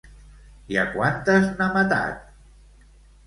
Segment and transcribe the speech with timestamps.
[0.75, 2.83] I a quantes n'ha matat?